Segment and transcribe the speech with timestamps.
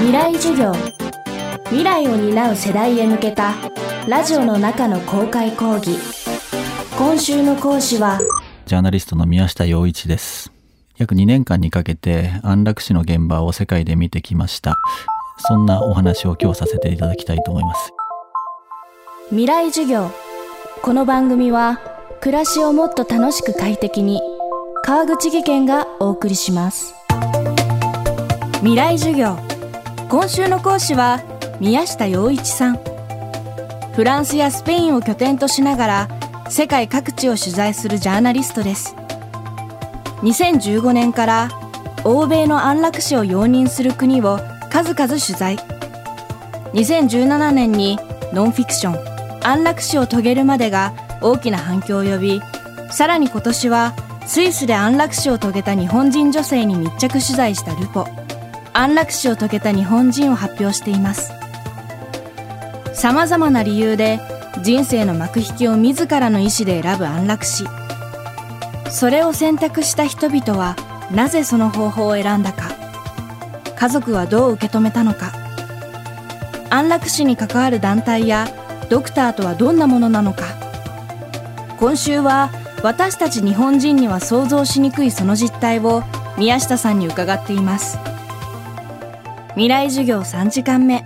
[0.00, 0.72] 未来授業。
[1.66, 3.52] 未来を担う世代へ向けた
[4.08, 5.98] ラジオの中の公開講義。
[6.96, 8.18] 今週の講師は
[8.64, 10.50] ジャーナリストの宮下洋一です。
[10.96, 14.78] 約2年間にかけて安楽死の現場を世界で見てきました。
[15.36, 17.92] そんなお話を今日させていただきたいと思います。
[19.28, 20.10] 未来授業。
[20.80, 21.78] この番組は
[22.22, 24.22] 暮らしをもっと楽しく快適に
[24.82, 26.94] 川口義賢がお送りします。
[28.60, 29.49] 未来授業
[30.10, 31.22] 今週の講師は
[31.60, 32.80] 宮下洋一さん。
[33.94, 36.08] フランスやスペインを拠点としながら
[36.48, 38.96] 世界各地を取材するジャーナリストです。
[40.22, 41.48] 2015年から
[42.02, 45.58] 欧米の安楽死を容認する国を数々取材。
[46.72, 47.96] 2017年に
[48.32, 52.40] ノンフィクション安楽死を遂げるまでが大きな反響を呼び
[52.90, 53.94] さらに今年は
[54.26, 58.06] スイスで安楽死を遂げた日本人女性に密着取材したルポ。
[58.72, 61.32] 安楽死を遂げた日本人を発表しています。
[62.92, 64.20] さまざまな理由で
[64.62, 67.64] 人生の幕引きを自らの意思で選ぶ安楽死。
[68.90, 70.76] それを選択した人々は
[71.12, 72.70] なぜその方法を選んだか。
[73.76, 75.32] 家族はどう受け止めたのか。
[76.68, 78.48] 安楽死に関わる団体や
[78.88, 80.44] ドクターとはどんなものなのか。
[81.78, 82.50] 今週は
[82.82, 86.02] 私たち日本人には想像しにくいその実態を
[86.38, 88.09] 宮下さんに伺っています。
[89.54, 91.04] 未来授業3時間目。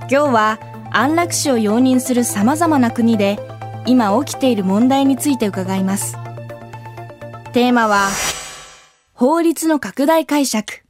[0.00, 0.58] 今日は
[0.90, 3.38] 安楽死を容認するさまざまな国で
[3.86, 6.16] 今起きている問題について伺います。
[7.52, 8.08] テーマは
[9.14, 10.82] 法律の拡大解釈。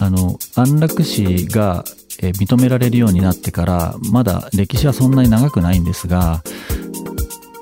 [0.00, 1.84] あの安楽死が
[2.20, 6.42] 認められるようになってからまだ歴史はそんなに長くないんですが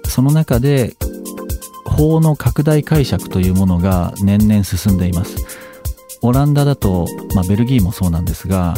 [0.04, 0.96] その中で
[1.84, 5.55] 法の拡大解釈というものが年々進んでいます。
[6.26, 8.74] オランダだと、まあ、ベルギーもそうなんですが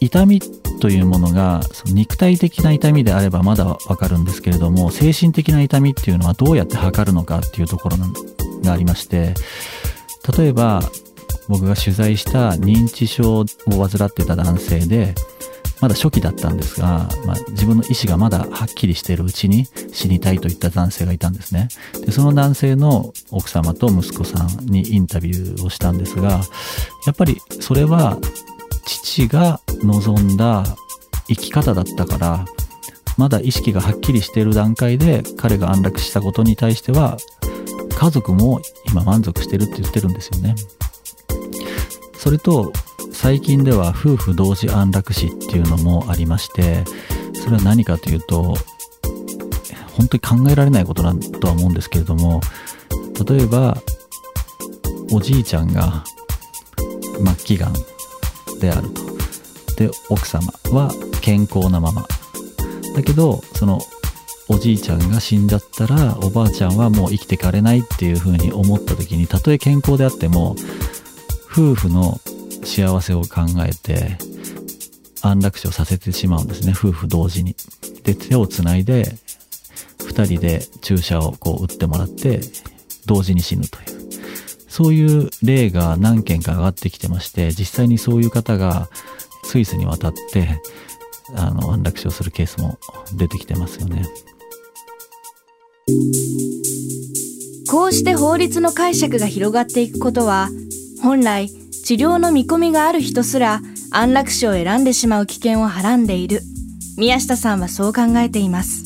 [0.00, 0.40] 痛み
[0.80, 7.96] というものがその肉体的な痛みであればまだわかるんですけれども精神的な痛みっていうのはどうやって測るのかっていうところ
[8.62, 9.34] がありまして
[10.36, 10.82] 例えば
[11.48, 15.14] 僕が取材した認知症を患ってた男性で、
[15.82, 21.68] まだ初期だったんですが、まあ、自分の意思がまだはっきりしているうちに死にたいといった男性がいたんですね。
[22.06, 26.40] で、その男性の奥様と息子さんにインタビューをしたんですが、
[27.04, 28.16] やっぱりそれは
[28.86, 30.64] 父が望んだ
[31.26, 32.44] 生き方だったから、
[33.18, 37.16] まだ意識がはっきりしている段階で彼が安楽したことに対しては、
[37.98, 40.54] 家族も今満足してるって言ってるんですよね。
[42.16, 42.72] それと
[43.22, 46.82] 最近では夫婦同時安楽死っていうのもありまして
[47.34, 48.56] それは何かというと
[49.96, 52.40] 本当に考えられないことだとは思うんですけれども
[53.24, 53.76] 例えば
[55.12, 56.02] おじいちゃんが
[57.36, 57.74] 末期がん
[58.60, 59.02] であると。
[59.76, 60.90] で奥様は
[61.20, 62.04] 健康なまま。
[62.96, 63.80] だけどその
[64.48, 70.56] おじいちゃんが死んじゃったらおばあちゃんはもう生きてかれないっていうふうに思った時にたとえ健康であっても
[71.52, 72.20] 夫婦の
[72.64, 74.18] 幸せを考えて
[75.22, 76.72] 安楽死をさせてしまうんですね。
[76.76, 77.54] 夫婦同時に。
[78.02, 79.16] で手をつないで
[79.98, 82.40] 2人で注射をこう打ってもらって
[83.06, 84.02] 同時に死ぬという。
[84.68, 88.88] そういう例が何件か上がってきてまして実際にそういう方が
[89.44, 90.60] スイスに渡って
[91.36, 92.78] あの安楽死をするケースも
[93.14, 94.08] 出てきてますよね。
[97.70, 100.48] こうして法律の解釈が広がっていくことは
[101.02, 101.50] 本来
[101.92, 103.60] 治療の見込みがある人すら
[103.90, 106.40] 安楽死を選んでしまう危険をはらんでいる。
[106.96, 108.84] 宮下さんはそう考えています。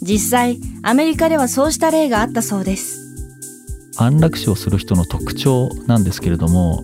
[0.00, 2.98] 実際アメリカではそうした例があったそうです。
[3.98, 6.82] 安楽死をする人の特徴なんですけれども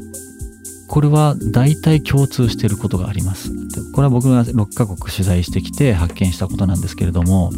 [0.89, 3.51] これは大体共通していることがあります。
[3.95, 7.51] これは僕が6カ国取材してきて発見したことなんですけれども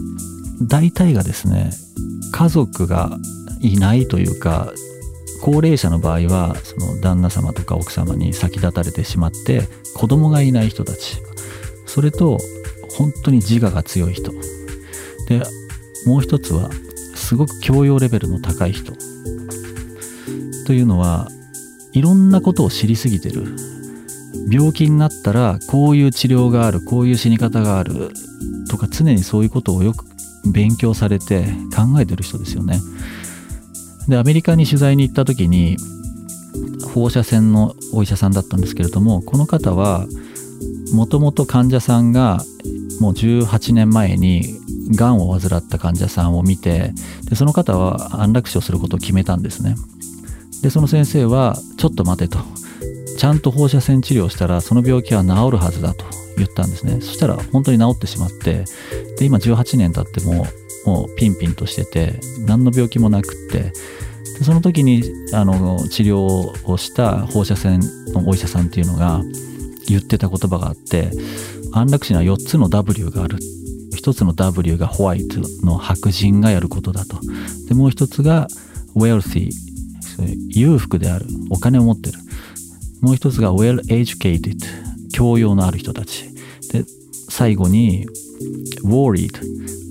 [0.63, 1.71] 大体がですね
[2.31, 3.11] 家族が
[3.59, 4.73] いないというか
[5.41, 9.63] 高齢者の場合はその旦那様とか奥様に先立たれてしまって
[9.97, 11.19] 子供がいない人たち。
[11.87, 12.39] それと
[12.97, 14.33] 本当に自我が強い人。
[15.29, 15.43] で
[16.07, 16.71] もう一つは
[17.15, 18.93] すごく教養レベルの高い人。
[20.67, 21.29] というのは
[21.93, 23.57] いろんなことを知りすぎてる。
[24.51, 28.11] 病気になったらこういう治療があるこういう死に方がある
[28.69, 30.05] とか常にそういうことをよく
[30.53, 31.45] 勉強されて
[31.75, 32.81] 考えてる人ですよね。
[34.11, 35.77] でアメリカに取材に行った時に
[36.95, 40.07] 放射線のお医者さんだったんですけれどもこの方は
[40.93, 42.39] もともと患者さんが
[43.01, 44.59] もう18年前に
[44.95, 46.93] がんを患った患者さんを見て
[47.29, 49.77] でその方は安楽死をすることを決めたんですね。
[50.63, 52.39] でその先生はちょっと待てと。
[53.17, 57.01] ちゃんと放射線治療したらその病気は治るはずだと言ったんですね。
[57.01, 58.65] そしたら本当に治ってしまって
[59.19, 60.47] で今18年経っても
[60.85, 63.73] もうピンピンとしてて何の病気もなくって
[64.43, 65.03] その時に
[65.33, 67.81] あの治療をした放射線
[68.13, 69.21] のお医者さんっていうのが
[69.87, 71.11] 言ってた言葉があって
[71.73, 73.39] 安楽死には4つの W がある。
[73.97, 77.21] 1つの W がホワイトの白人がやることだと。
[77.69, 78.49] でもう1つが
[78.97, 79.51] wealthy
[80.49, 81.27] 裕福である。
[81.51, 82.19] お金を持ってる。
[83.03, 84.57] もう1つが well educated
[85.13, 86.25] 教養のある人たち。
[86.73, 86.85] で
[87.29, 88.07] 最後に
[88.85, 89.31] worried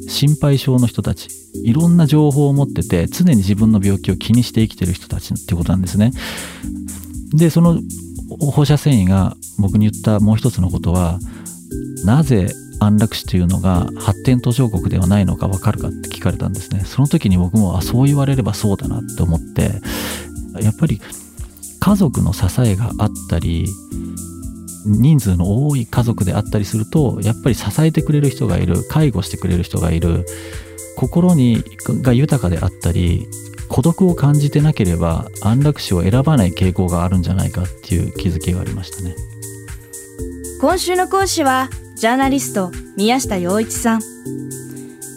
[0.10, 1.30] 心配性の人たち。
[1.64, 6.12] いろんな情報を持ってて常に自分の病気を気にして生きてる人たちってことなんですね。
[7.34, 7.80] でその
[8.40, 11.20] 放射線維が僕に言ったもう一つのことは
[12.06, 16.82] なぜ安楽死というのが発展途上国ではないのかわかるかって聞かれたんですね。
[16.86, 19.82] その時に僕もあそう言われればそうだなって思って
[20.62, 21.02] やっぱり
[21.80, 23.68] 家族の支えがあったり
[24.86, 30.26] 人数の多い家族であったりするとやっぱり支えてくれる人がいる介護してくれる人がいる
[30.96, 31.64] 心に
[32.02, 33.28] が豊かであったり
[33.70, 39.16] 孤独を感じてなければ安楽死を選ばない傾向があるんじゃないかっていう気づきがありましたね。
[40.60, 44.02] 今週の講師はジャーナリスト宮下洋一さん。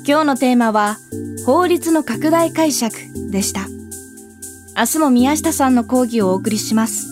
[0.06, 0.98] 今日のテーマは
[1.46, 2.94] 法律の拡大解釈
[3.30, 3.66] でした。
[4.76, 7.11] 明日も宮下さんの講義をお送りします。